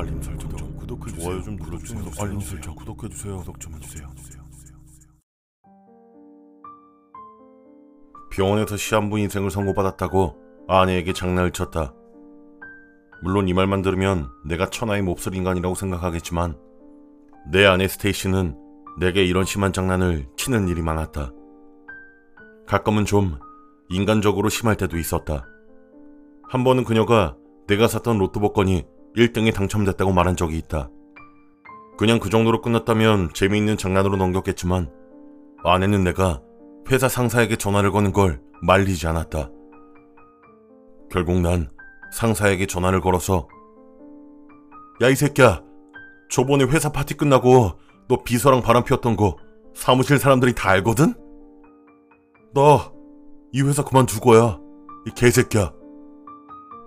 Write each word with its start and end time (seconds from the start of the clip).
알림 0.00 0.22
설정 0.22 0.56
좀 0.56 0.76
구독해 0.76 1.12
주세요. 1.12 1.24
좋아요 1.24 1.42
좀 1.42 1.56
눌러주세요. 1.56 2.04
알림 2.20 2.40
설정 2.40 2.74
구독해 2.74 3.08
주세요. 3.10 3.36
구독 3.36 3.60
좀 3.60 3.74
해주세요. 3.74 4.08
병원에서 8.30 8.76
시한부 8.78 9.18
인생을 9.18 9.50
선고받았다고 9.50 10.36
아내에게 10.68 11.12
장난을 11.12 11.50
쳤다. 11.50 11.92
물론 13.22 13.48
이 13.48 13.52
말만 13.52 13.82
들으면 13.82 14.30
내가 14.46 14.70
천하의 14.70 15.02
몹쓸 15.02 15.34
인간이라고 15.34 15.74
생각하겠지만 15.74 16.56
내 17.52 17.66
아내 17.66 17.86
스테이시는 17.86 18.56
내게 18.98 19.24
이런 19.24 19.44
심한 19.44 19.74
장난을 19.74 20.28
치는 20.36 20.68
일이 20.68 20.80
많았다. 20.80 21.32
가끔은 22.66 23.04
좀 23.04 23.38
인간적으로 23.90 24.48
심할 24.48 24.76
때도 24.76 24.96
있었다. 24.96 25.46
한 26.48 26.64
번은 26.64 26.84
그녀가 26.84 27.36
내가 27.66 27.86
샀던 27.86 28.16
로또 28.16 28.40
복권이 28.40 28.86
1등에 29.16 29.54
당첨됐다고 29.54 30.12
말한 30.12 30.36
적이 30.36 30.58
있다. 30.58 30.90
그냥 31.98 32.18
그 32.18 32.30
정도로 32.30 32.60
끝났다면 32.62 33.30
재미있는 33.34 33.76
장난으로 33.76 34.16
넘겼겠지만 34.16 34.90
아내는 35.64 36.04
내가 36.04 36.40
회사 36.90 37.08
상사에게 37.08 37.56
전화를 37.56 37.90
거는 37.92 38.12
걸 38.12 38.40
말리지 38.62 39.06
않았다. 39.06 39.50
결국 41.10 41.40
난 41.40 41.68
상사에게 42.12 42.66
전화를 42.66 43.00
걸어서 43.00 43.48
야 45.02 45.08
이 45.10 45.14
새끼야 45.14 45.62
저번에 46.30 46.64
회사 46.64 46.90
파티 46.92 47.14
끝나고 47.14 47.72
너 48.08 48.22
비서랑 48.22 48.62
바람 48.62 48.84
피웠던 48.84 49.16
거 49.16 49.36
사무실 49.74 50.18
사람들이 50.18 50.54
다 50.54 50.70
알거든? 50.70 51.14
너 52.54 52.92
이 53.52 53.62
회사 53.62 53.82
그만둘 53.82 54.20
거야 54.20 54.60
이 55.06 55.10
개새끼야 55.10 55.72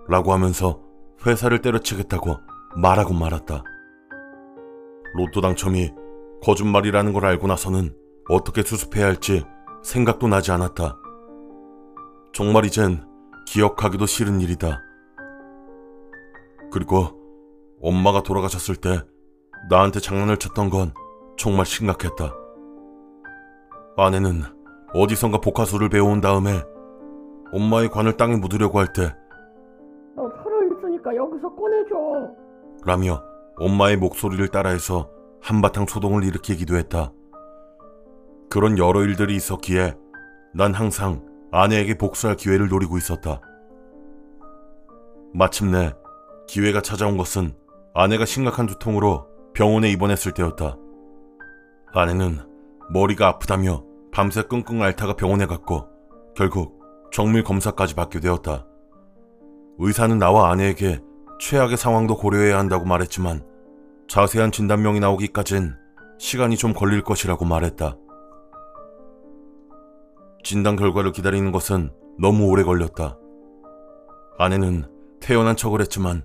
라고 0.08 0.32
하면서 0.32 0.80
회사를 1.26 1.60
때려치겠다고 1.60 2.36
말하고 2.76 3.14
말았다. 3.14 3.62
로또 5.14 5.40
당첨이 5.40 5.92
거짓말이라는 6.42 7.12
걸 7.12 7.24
알고 7.26 7.46
나서는 7.46 7.94
어떻게 8.28 8.62
수습해야 8.62 9.06
할지 9.06 9.44
생각도 9.82 10.28
나지 10.28 10.50
않았다. 10.52 10.98
정말 12.32 12.64
이젠 12.64 13.04
기억하기도 13.46 14.06
싫은 14.06 14.40
일이다. 14.40 14.82
그리고 16.72 17.20
엄마가 17.80 18.22
돌아가셨을 18.22 18.76
때 18.76 19.00
나한테 19.70 20.00
장난을 20.00 20.38
쳤던 20.38 20.70
건 20.70 20.92
정말 21.36 21.64
심각했다. 21.66 22.34
아내는 23.96 24.42
어디선가 24.92 25.38
복화술을 25.38 25.88
배워온 25.88 26.20
다음에 26.20 26.62
엄마의 27.52 27.88
관을 27.90 28.16
땅에 28.16 28.36
묻으려고 28.36 28.80
할때너 28.80 29.14
살아있으니까 31.04 31.14
여기서 31.14 31.54
꺼내줘. 31.54 31.94
라며 32.84 33.22
엄마의 33.56 33.96
목소리를 33.98 34.48
따라해서 34.48 35.10
한바탕 35.40 35.86
소동을 35.86 36.24
일으키기도 36.24 36.76
했다. 36.76 37.12
그런 38.50 38.78
여러 38.78 39.02
일들이 39.02 39.36
있었기에 39.36 39.94
난 40.54 40.72
항상 40.72 41.24
아내에게 41.52 41.98
복수할 41.98 42.36
기회를 42.36 42.68
노리고 42.68 42.96
있었다. 42.96 43.40
마침내 45.34 45.92
기회가 46.46 46.80
찾아온 46.80 47.16
것은 47.16 47.54
아내가 47.94 48.24
심각한 48.24 48.66
두통으로 48.66 49.26
병원에 49.52 49.90
입원했을 49.90 50.32
때였다. 50.32 50.76
아내는 51.92 52.38
머리가 52.90 53.28
아프다며 53.28 53.84
밤새 54.12 54.42
끙끙 54.42 54.82
앓다가 54.82 55.14
병원에 55.14 55.46
갔고 55.46 55.88
결국 56.36 56.80
정밀 57.12 57.44
검사까지 57.44 57.94
받게 57.94 58.20
되었다. 58.20 58.66
의사는 59.78 60.18
나와 60.18 60.50
아내에게 60.50 61.00
최악의 61.40 61.76
상황도 61.76 62.16
고려해야 62.16 62.58
한다고 62.58 62.84
말했지만 62.84 63.44
자세한 64.08 64.52
진단명이 64.52 65.00
나오기까진 65.00 65.74
시간이 66.18 66.56
좀 66.56 66.72
걸릴 66.72 67.02
것이라고 67.02 67.44
말했다. 67.44 67.96
진단 70.44 70.76
결과를 70.76 71.12
기다리는 71.12 71.50
것은 71.50 71.90
너무 72.20 72.46
오래 72.46 72.62
걸렸다. 72.62 73.18
아내는 74.38 74.84
태어난 75.20 75.56
척을 75.56 75.80
했지만 75.80 76.24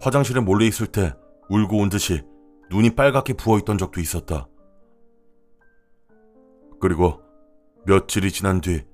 화장실에 0.00 0.40
몰래 0.40 0.66
있을 0.66 0.86
때 0.86 1.12
울고 1.50 1.78
온 1.78 1.88
듯이 1.90 2.22
눈이 2.70 2.94
빨갛게 2.94 3.34
부어 3.34 3.58
있던 3.58 3.76
적도 3.76 4.00
있었다. 4.00 4.46
그리고 6.80 7.20
며칠이 7.84 8.30
지난 8.30 8.60
뒤 8.60 8.84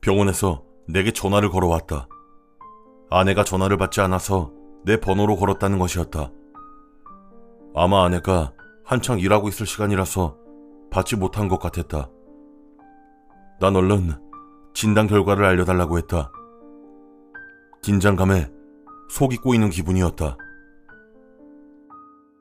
병원에서 0.00 0.64
내게 0.88 1.12
전화를 1.12 1.48
걸어왔다. 1.48 2.08
아내가 3.14 3.44
전화를 3.44 3.76
받지 3.76 4.00
않아서 4.00 4.52
내 4.84 4.98
번호로 4.98 5.36
걸었다는 5.36 5.78
것이었다. 5.78 6.30
아마 7.74 8.04
아내가 8.04 8.52
한창 8.84 9.20
일하고 9.20 9.48
있을 9.48 9.66
시간이라서 9.66 10.38
받지 10.90 11.16
못한 11.16 11.48
것 11.48 11.58
같았다. 11.58 12.08
난 13.60 13.76
얼른 13.76 14.12
진단 14.72 15.06
결과를 15.06 15.44
알려달라고 15.44 15.98
했다. 15.98 16.32
긴장감에 17.82 18.50
속이 19.10 19.36
꼬이는 19.36 19.68
기분이었다. 19.68 20.38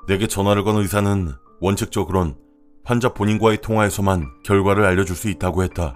내게 0.08 0.26
전화를 0.28 0.64
건 0.64 0.78
의사는 0.78 1.34
원칙적으론 1.60 2.36
환자 2.86 3.14
본인과의 3.14 3.58
통화에서만 3.58 4.26
결과를 4.44 4.86
알려줄 4.86 5.18
수 5.18 5.30
있다고 5.30 5.64
했다. 5.64 5.96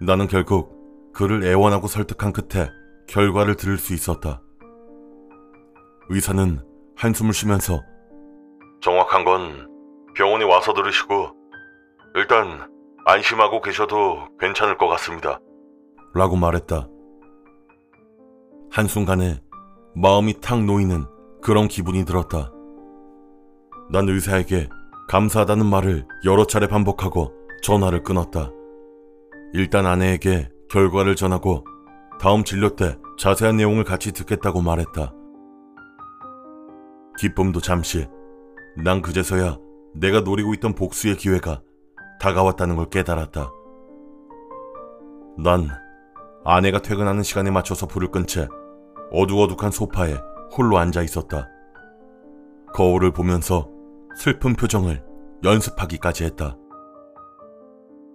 나는 0.00 0.28
결국 0.28 1.12
그를 1.14 1.42
애원하고 1.44 1.86
설득한 1.86 2.32
끝에 2.32 2.68
결과를 3.06 3.56
들을 3.56 3.78
수 3.78 3.94
있었다. 3.94 4.40
의사는 6.08 6.60
한숨을 6.96 7.32
쉬면서 7.32 7.80
정확한 8.80 9.24
건 9.24 9.68
병원에 10.14 10.44
와서 10.44 10.72
들으시고 10.72 11.30
일단 12.14 12.70
안심하고 13.06 13.60
계셔도 13.60 14.28
괜찮을 14.38 14.78
것 14.78 14.88
같습니다. 14.88 15.38
라고 16.14 16.36
말했다. 16.36 16.88
한순간에 18.70 19.40
마음이 19.94 20.40
탁 20.40 20.62
놓이는 20.64 21.04
그런 21.42 21.68
기분이 21.68 22.04
들었다. 22.04 22.50
난 23.90 24.08
의사에게 24.08 24.68
감사하다는 25.08 25.66
말을 25.66 26.06
여러 26.24 26.46
차례 26.46 26.66
반복하고 26.66 27.32
전화를 27.62 28.02
끊었다. 28.02 28.50
일단 29.52 29.86
아내에게 29.86 30.48
결과를 30.70 31.14
전하고 31.16 31.64
다음 32.24 32.42
진료 32.42 32.74
때 32.74 32.96
자세한 33.18 33.58
내용을 33.58 33.84
같이 33.84 34.10
듣겠다고 34.10 34.62
말했다. 34.62 35.12
기쁨도 37.18 37.60
잠시, 37.60 38.08
난 38.82 39.02
그제서야 39.02 39.58
내가 39.94 40.22
노리고 40.22 40.54
있던 40.54 40.74
복수의 40.74 41.18
기회가 41.18 41.60
다가왔다는 42.20 42.76
걸 42.76 42.88
깨달았다. 42.88 43.50
난 45.36 45.68
아내가 46.46 46.80
퇴근하는 46.80 47.22
시간에 47.22 47.50
맞춰서 47.50 47.86
불을 47.86 48.10
끈 48.10 48.24
채 48.24 48.48
어두어둑한 49.12 49.70
소파에 49.70 50.16
홀로 50.56 50.78
앉아 50.78 51.02
있었다. 51.02 51.50
거울을 52.72 53.12
보면서 53.12 53.68
슬픈 54.16 54.54
표정을 54.54 55.04
연습하기까지 55.44 56.24
했다. 56.24 56.56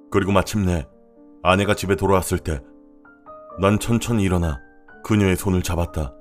그리고 0.09 0.31
마침내 0.31 0.87
아내가 1.43 1.75
집에 1.75 1.95
돌아왔을 1.95 2.39
때 2.39 2.59
난 3.61 3.77
천천히 3.77 4.23
일어나 4.23 4.61
그녀의 5.03 5.35
손을 5.35 5.61
잡았다. 5.61 6.13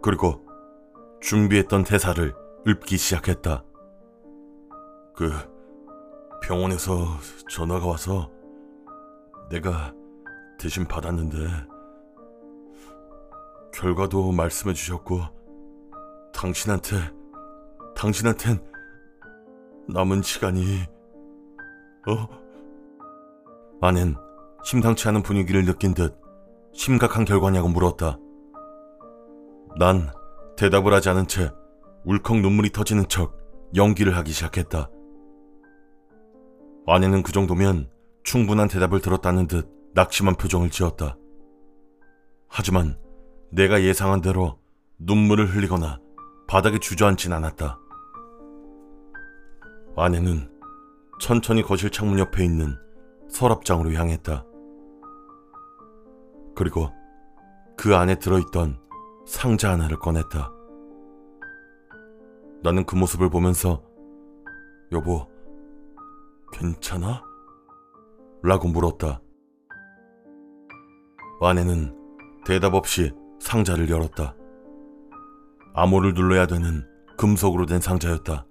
그리고 0.00 0.46
준비했던 1.20 1.84
대사를 1.84 2.34
읊기 2.66 2.96
시작했다. 2.96 3.62
그 5.14 5.30
병원에서 6.42 7.06
전화가 7.50 7.86
와서 7.86 8.30
내가 9.50 9.92
대신 10.58 10.86
받았는데 10.86 11.36
결과도 13.74 14.32
말씀해 14.32 14.72
주셨고 14.72 15.20
당신한테 16.32 16.96
당신한텐 17.94 18.64
남은 19.88 20.22
시간이 20.22 20.80
어? 22.08 22.28
아낸 23.82 24.16
심상치 24.66 25.06
않은 25.06 25.22
분위기를 25.22 25.64
느낀 25.64 25.94
듯 25.94 26.18
심각한 26.72 27.24
결과냐고 27.24 27.68
물었다. 27.68 28.18
난 29.78 30.10
대답을 30.56 30.92
하지 30.92 31.08
않은 31.08 31.28
채 31.28 31.52
울컥 32.04 32.40
눈물이 32.40 32.70
터지는 32.70 33.06
척 33.06 33.38
연기를 33.76 34.16
하기 34.16 34.32
시작했다. 34.32 34.90
아내는 36.84 37.22
그 37.22 37.30
정도면 37.30 37.88
충분한 38.24 38.66
대답을 38.66 39.00
들었다는 39.00 39.46
듯 39.46 39.68
낙심한 39.94 40.34
표정을 40.34 40.70
지었다. 40.70 41.16
하지만 42.48 42.98
내가 43.52 43.82
예상한 43.82 44.20
대로 44.20 44.58
눈물을 44.98 45.46
흘리거나 45.46 46.00
바닥에 46.48 46.80
주저앉진 46.80 47.32
않았다. 47.32 47.78
아내는 49.96 50.50
천천히 51.20 51.62
거실 51.62 51.90
창문 51.90 52.18
옆에 52.18 52.44
있는 52.44 52.74
서랍장으로 53.28 53.92
향했다. 53.92 54.44
그리고 56.56 56.90
그 57.76 57.94
안에 57.94 58.18
들어있던 58.18 58.80
상자 59.26 59.70
하나를 59.72 59.98
꺼냈다. 59.98 60.50
나는 62.62 62.84
그 62.84 62.96
모습을 62.96 63.28
보면서 63.28 63.82
여보, 64.90 65.28
괜찮아? 66.52 67.22
라고 68.42 68.68
물었다. 68.68 69.20
아내는 71.42 71.94
대답 72.46 72.74
없이 72.74 73.12
상자를 73.38 73.90
열었다. 73.90 74.34
암호를 75.74 76.14
눌러야 76.14 76.46
되는 76.46 76.86
금속으로 77.18 77.66
된 77.66 77.80
상자였다. 77.80 78.46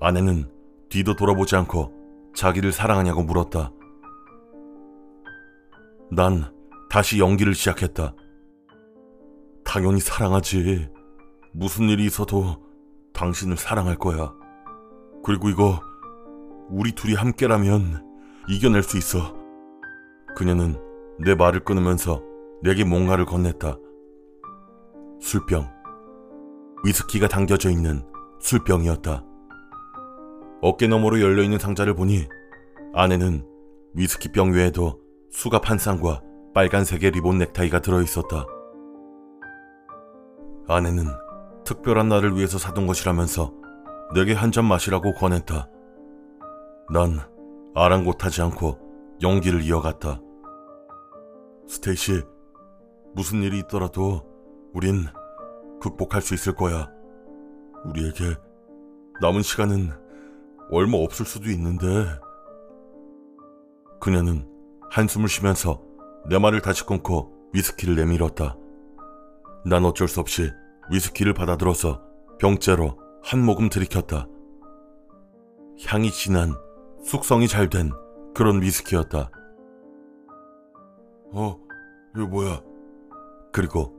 아내는 0.00 0.50
뒤도 0.88 1.14
돌아보지 1.14 1.54
않고 1.54 1.92
자기를 2.34 2.72
사랑하냐고 2.72 3.22
물었다. 3.22 3.70
난 6.10 6.52
다시 6.88 7.18
연기를 7.18 7.54
시작했다. 7.54 8.14
당연히 9.64 10.00
사랑하지. 10.00 10.88
무슨 11.52 11.88
일이 11.88 12.04
있어도 12.06 12.62
당신을 13.12 13.56
사랑할 13.56 13.96
거야. 13.96 14.34
그리고 15.24 15.48
이거 15.48 15.80
우리 16.68 16.92
둘이 16.92 17.14
함께라면 17.14 18.04
이겨낼 18.48 18.82
수 18.82 18.98
있어. 18.98 19.34
그녀는 20.36 20.76
내 21.18 21.34
말을 21.34 21.60
끊으면서 21.60 22.22
내게 22.62 22.84
뭔가를 22.84 23.24
건넸다. 23.24 23.80
술병. 25.20 25.70
위스키가 26.84 27.28
담겨져 27.28 27.70
있는 27.70 28.04
술병이었다. 28.40 29.24
어깨 30.60 30.86
너머로 30.86 31.20
열려있는 31.20 31.58
상자를 31.58 31.94
보니 31.94 32.26
안에는 32.94 33.46
위스키병 33.94 34.52
외에도 34.52 35.03
수갑 35.34 35.68
한 35.68 35.78
쌍과 35.78 36.22
빨간색의 36.54 37.10
리본 37.10 37.38
넥타이가 37.38 37.80
들어있었다. 37.80 38.46
아내는 40.68 41.06
특별한 41.64 42.08
날을 42.08 42.36
위해서 42.36 42.56
사둔 42.56 42.86
것이라면서 42.86 43.52
내게 44.14 44.32
한 44.32 44.52
잔 44.52 44.64
마시라고 44.64 45.12
권했다. 45.14 45.68
난 46.92 47.18
아랑곳하지 47.74 48.42
않고 48.42 48.78
연기를 49.22 49.62
이어갔다. 49.62 50.20
스테이시, 51.66 52.22
무슨 53.14 53.42
일이 53.42 53.58
있더라도 53.58 54.22
우린 54.72 55.04
극복할 55.80 56.22
수 56.22 56.34
있을 56.34 56.54
거야. 56.54 56.88
우리에게 57.86 58.36
남은 59.20 59.42
시간은 59.42 59.90
얼마 60.70 60.96
없을 60.98 61.26
수도 61.26 61.50
있는데. 61.50 62.06
그녀는 64.00 64.53
한숨을 64.94 65.28
쉬면서 65.28 65.82
내 66.28 66.38
말을 66.38 66.60
다시 66.60 66.86
끊고 66.86 67.32
위스키를 67.52 67.96
내밀었다. 67.96 68.56
난 69.66 69.84
어쩔 69.84 70.06
수 70.06 70.20
없이 70.20 70.52
위스키를 70.88 71.34
받아들어서 71.34 72.00
병째로 72.38 72.96
한 73.24 73.44
모금 73.44 73.68
들이켰다. 73.68 74.28
향이 75.84 76.12
진한 76.12 76.54
숙성이 77.02 77.48
잘 77.48 77.68
된 77.68 77.90
그런 78.36 78.62
위스키였다. 78.62 79.30
어, 81.32 81.58
이거 82.14 82.26
뭐야? 82.26 82.60
그리고 83.52 83.92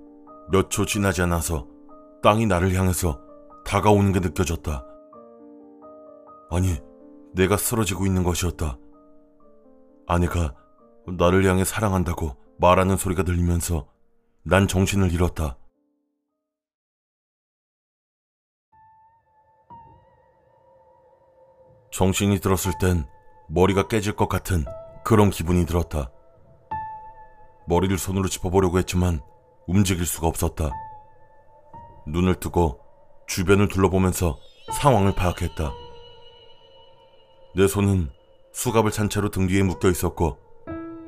몇 0.49 0.69
초 0.69 0.85
지나지 0.85 1.21
않아서 1.23 1.67
땅이 2.23 2.45
나를 2.45 2.73
향해서 2.73 3.19
다가오는 3.65 4.13
게 4.13 4.21
느껴졌다. 4.21 4.85
아니, 6.51 6.77
내가 7.33 7.57
쓰러지고 7.57 8.05
있는 8.05 8.23
것이었다. 8.23 8.77
아내가 10.07 10.53
나를 11.07 11.45
향해 11.45 11.63
사랑한다고 11.63 12.35
말하는 12.57 12.97
소리가 12.97 13.23
들리면서 13.23 13.87
난 14.43 14.67
정신을 14.67 15.11
잃었다. 15.11 15.57
정신이 21.91 22.39
들었을 22.39 22.73
땐 22.79 23.05
머리가 23.47 23.87
깨질 23.87 24.15
것 24.15 24.27
같은 24.27 24.65
그런 25.03 25.29
기분이 25.29 25.65
들었다. 25.65 26.11
머리를 27.67 27.97
손으로 27.97 28.27
짚어보려고 28.27 28.79
했지만 28.79 29.21
움직일 29.67 30.05
수가 30.05 30.27
없었다. 30.27 30.71
눈을 32.07 32.35
뜨고 32.35 32.79
주변을 33.27 33.67
둘러보면서 33.69 34.37
상황을 34.73 35.15
파악했다. 35.15 35.71
내 37.55 37.67
손은 37.67 38.09
수갑을 38.51 38.91
찬 38.91 39.09
채로 39.09 39.29
등 39.29 39.47
뒤에 39.47 39.63
묶여 39.63 39.89
있었고 39.89 40.44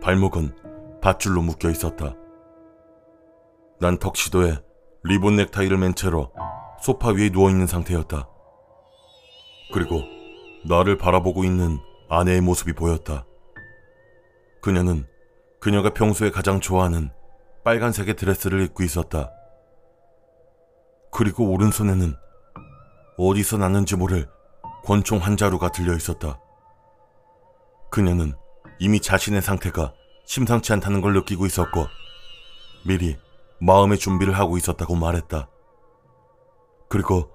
발목은 0.07 0.55
밧줄로 1.01 1.41
묶여 1.41 1.69
있었다. 1.69 2.15
난 3.81 3.97
턱시도에 3.97 4.57
리본 5.03 5.35
넥타이를 5.35 5.77
맨 5.77 5.95
채로 5.95 6.31
소파 6.79 7.09
위에 7.09 7.29
누워 7.29 7.49
있는 7.49 7.67
상태였다. 7.67 8.29
그리고 9.73 10.01
나를 10.65 10.97
바라보고 10.97 11.43
있는 11.43 11.77
아내의 12.07 12.39
모습이 12.39 12.71
보였다. 12.71 13.25
그녀는 14.61 15.05
그녀가 15.59 15.89
평소에 15.89 16.31
가장 16.31 16.61
좋아하는 16.61 17.09
빨간색의 17.65 18.15
드레스를 18.15 18.61
입고 18.61 18.83
있었다. 18.83 19.29
그리고 21.11 21.51
오른손에는 21.51 22.15
어디서 23.17 23.57
났는지 23.57 23.97
모를 23.97 24.29
권총 24.85 25.17
한 25.17 25.35
자루가 25.35 25.73
들려 25.73 25.93
있었다. 25.93 26.39
그녀는 27.91 28.35
이미 28.79 28.99
자신의 28.99 29.41
상태가 29.41 29.93
심상치 30.25 30.73
않다는 30.73 31.01
걸 31.01 31.13
느끼고 31.13 31.45
있었고 31.45 31.87
미리 32.85 33.17
마음의 33.59 33.97
준비를 33.97 34.33
하고 34.33 34.57
있었다고 34.57 34.95
말했다. 34.95 35.49
그리고 36.89 37.31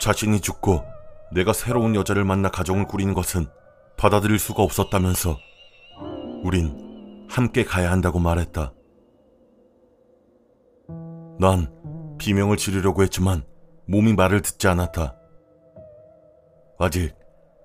자신이 0.00 0.40
죽고 0.40 0.84
내가 1.32 1.52
새로운 1.52 1.94
여자를 1.94 2.24
만나 2.24 2.50
가정을 2.50 2.86
꾸리는 2.86 3.12
것은 3.14 3.46
받아들일 3.96 4.38
수가 4.38 4.62
없었다면서 4.62 5.38
우린 6.42 7.26
함께 7.28 7.64
가야 7.64 7.90
한다고 7.90 8.18
말했다. 8.18 8.72
난 11.38 11.72
비명을 12.18 12.56
지르려고 12.56 13.02
했지만 13.02 13.44
몸이 13.86 14.14
말을 14.14 14.42
듣지 14.42 14.68
않았다. 14.68 15.16
아직 16.78 17.14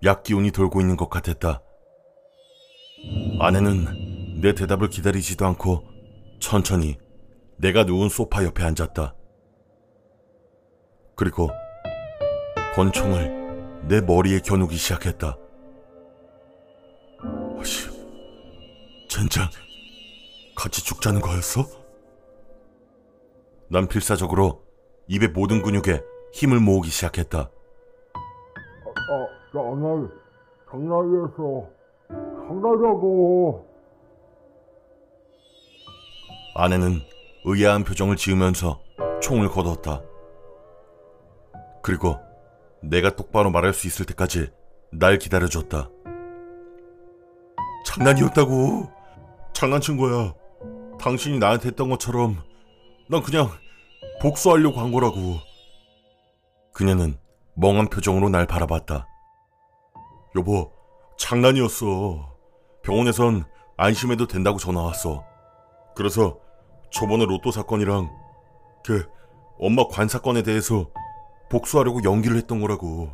약 0.04 0.24
기운이 0.24 0.52
돌고 0.52 0.82
있는 0.82 0.98
것 0.98 1.10
같았다. 1.10 1.62
아내는 3.44 4.40
내 4.40 4.54
대답을 4.54 4.88
기다리지도 4.88 5.46
않고 5.46 5.84
천천히 6.40 6.98
내가 7.58 7.84
누운 7.84 8.08
소파 8.08 8.42
옆에 8.46 8.64
앉았다. 8.64 9.14
그리고 11.18 11.50
권총을 12.74 13.84
내 13.90 14.00
머리에 14.00 14.40
겨누기 14.40 14.78
시작했다. 14.78 15.38
아씨, 17.60 17.90
젠장, 19.10 19.50
같이 20.56 20.82
죽자는 20.86 21.20
거였어? 21.20 21.66
난 23.70 23.90
필사적으로 23.90 24.64
입의 25.08 25.30
모든 25.30 25.62
근육에 25.62 26.02
힘을 26.32 26.62
모으기 26.62 26.90
시작했다. 26.90 27.40
아, 27.42 29.28
장난, 29.52 30.10
장난이었어. 30.72 31.83
장난이라고. 32.48 33.68
아내는 36.56 37.02
의아한 37.46 37.84
표정을 37.84 38.16
지으면서 38.16 38.80
총을 39.22 39.50
거뒀다. 39.50 40.02
그리고 41.82 42.18
내가 42.82 43.16
똑바로 43.16 43.50
말할 43.50 43.74
수 43.74 43.88
있을 43.88 44.06
때까지 44.06 44.52
날 44.92 45.18
기다려줬다. 45.18 45.90
장난이었다고. 47.86 48.90
장난친 49.54 49.98
거야. 49.98 50.34
당신이 51.00 51.40
나한테 51.40 51.70
했던 51.70 51.90
것처럼 51.90 52.38
난 53.10 53.22
그냥 53.22 53.50
복수하려고 54.22 54.80
한 54.80 54.92
거라고. 54.92 55.38
그녀는 56.74 57.18
멍한 57.56 57.88
표정으로 57.90 58.30
날 58.30 58.48
바라봤다. 58.48 59.08
여보, 60.36 60.72
장난이었어. 61.18 62.33
병원에선 62.84 63.46
안심해도 63.78 64.28
된다고 64.28 64.60
전화 64.60 64.82
왔어. 64.82 65.26
그래서 65.96 66.38
저번에 66.92 67.26
로또 67.26 67.50
사건이랑 67.50 68.10
그 68.84 69.10
엄마 69.58 69.88
관 69.88 70.08
사건에 70.08 70.44
대해서 70.44 70.90
복수하려고 71.50 72.04
연기를 72.04 72.38
했던 72.38 72.60
거라고. 72.60 73.10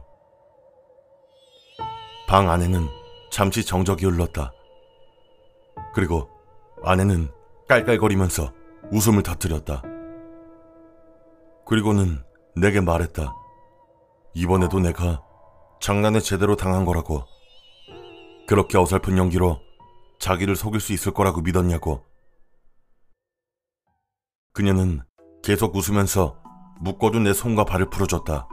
방 2.27 2.49
안에는 2.49 2.87
잠시 3.31 3.63
정적이 3.65 4.05
흘렀다. 4.05 4.51
그리고 5.93 6.29
아내는 6.83 7.31
깔깔거리면서 7.67 8.51
웃음을 8.91 9.21
터뜨렸다. 9.21 9.83
그리고는 11.65 12.23
내게 12.55 12.81
말했다. 12.81 13.33
이번에도 14.33 14.79
내가 14.79 15.21
장난에 15.79 16.19
제대로 16.19 16.55
당한 16.55 16.85
거라고. 16.85 17.25
그렇게 18.49 18.79
어설픈 18.79 19.19
연기로 19.19 19.59
자기를 20.17 20.55
속일 20.55 20.81
수 20.81 20.91
있을 20.91 21.13
거라고 21.13 21.41
믿었냐고. 21.41 22.03
그녀는 24.53 25.01
계속 25.43 25.75
웃으면서 25.75 26.41
묶어둔 26.79 27.25
내 27.25 27.33
손과 27.33 27.65
발을 27.65 27.91
풀어줬다. 27.91 28.49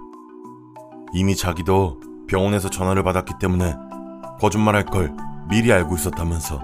이미 1.15 1.35
자기도 1.35 1.99
병원에서 2.29 2.69
전화를 2.69 3.05
받았기 3.05 3.39
때문에 3.41 3.75
거짓말할 4.39 4.85
걸 4.85 5.17
미리 5.49 5.73
알고 5.73 5.95
있었다면서. 5.95 6.61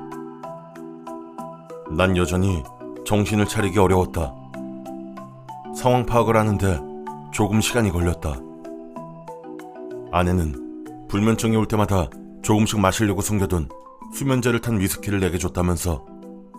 난 1.96 2.18
여전히 2.18 2.62
정신을 3.06 3.46
차리기 3.46 3.78
어려웠다. 3.78 4.34
상황 5.74 6.04
파악을 6.04 6.36
하는데 6.36 6.80
조금 7.32 7.62
시간이 7.62 7.92
걸렸다. 7.92 8.34
아내는 10.12 11.06
불면증이 11.08 11.56
올 11.56 11.66
때마다 11.66 12.10
조금씩 12.42 12.80
마시려고 12.80 13.20
숨겨둔 13.20 13.68
수면제를 14.12 14.60
탄 14.60 14.78
위스키를 14.78 15.20
내게 15.20 15.38
줬다면서 15.38 16.04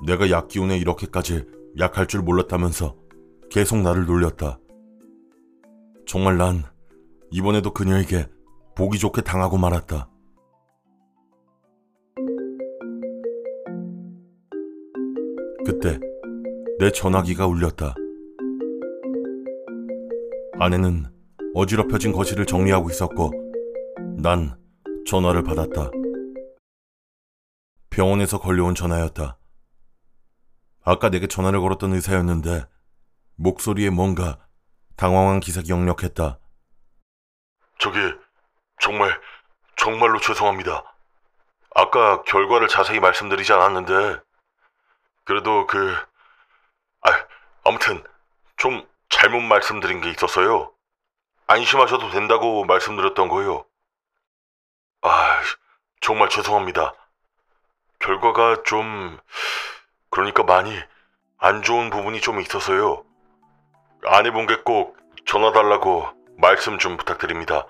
내가 0.05 0.29
약 0.29 0.47
기운에 0.47 0.77
이렇게까지 0.77 1.45
약할 1.79 2.07
줄 2.07 2.21
몰랐다면서 2.21 2.95
계속 3.49 3.79
나를 3.79 4.05
놀렸다. 4.05 4.59
정말 6.05 6.37
난 6.37 6.63
이번에도 7.31 7.71
그녀에게 7.71 8.27
보기 8.75 8.97
좋게 8.97 9.21
당하고 9.21 9.57
말았다. 9.57 10.09
그때 15.65 15.99
내 16.79 16.91
전화기가 16.91 17.47
울렸다. 17.47 17.95
아내는 20.59 21.05
어지럽혀진 21.53 22.11
거실을 22.11 22.45
정리하고 22.45 22.89
있었고 22.89 23.31
난 24.17 24.62
전화를 25.05 25.43
받았다. 25.43 25.91
병원에서 27.89 28.39
걸려온 28.39 28.73
전화였다. 28.73 29.37
아까 30.85 31.09
내게 31.09 31.27
전화를 31.27 31.59
걸었던 31.61 31.93
의사였는데 31.93 32.65
목소리에 33.35 33.89
뭔가 33.89 34.39
당황한 34.95 35.39
기색이 35.39 35.71
역력했다. 35.71 36.39
저기 37.79 37.97
정말 38.81 39.19
정말로 39.75 40.19
죄송합니다. 40.19 40.83
아까 41.75 42.21
결과를 42.23 42.67
자세히 42.67 42.99
말씀드리지 42.99 43.51
않았는데 43.53 44.19
그래도 45.25 45.67
그 45.67 45.95
아, 47.01 47.09
아무튼 47.65 48.03
좀 48.57 48.87
잘못 49.09 49.41
말씀드린 49.41 50.01
게 50.01 50.09
있었어요. 50.11 50.73
안심하셔도 51.47 52.09
된다고 52.09 52.63
말씀드렸던 52.65 53.27
거예요. 53.27 53.65
아, 55.05 55.41
정말 55.99 56.29
죄송합니다. 56.29 56.93
결과가 57.99 58.63
좀 58.63 59.17
그러니까 60.09 60.43
많이 60.43 60.71
안 61.37 61.61
좋은 61.61 61.89
부분이 61.89 62.21
좀 62.21 62.39
있어서요. 62.39 63.03
아내분께 64.05 64.61
꼭 64.63 64.95
전화 65.25 65.51
달라고 65.51 66.05
말씀 66.37 66.77
좀 66.77 66.95
부탁드립니다. 66.95 67.67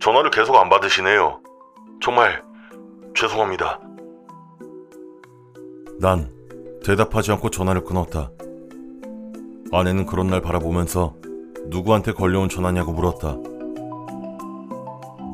전화를 0.00 0.32
계속 0.32 0.56
안 0.56 0.68
받으시네요. 0.68 1.40
정말 2.02 2.42
죄송합니다. 3.14 3.78
난 6.00 6.28
대답하지 6.84 7.30
않고 7.32 7.50
전화를 7.50 7.84
끊었다. 7.84 8.30
아내는 9.72 10.06
그런 10.06 10.26
날 10.26 10.40
바라보면서 10.40 11.14
누구한테 11.66 12.12
걸려온 12.12 12.48
전화냐고 12.48 12.92
물었다. 12.92 13.36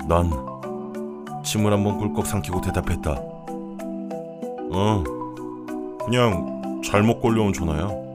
난 0.07 0.48
침을 1.49 1.73
한번 1.73 1.97
꿀꺽 1.97 2.27
삼키고 2.27 2.61
대답했다. 2.61 3.11
어, 4.71 5.03
그냥 6.05 6.83
잘못 6.85 7.23
걸려온 7.23 7.55
전화야. 7.55 8.08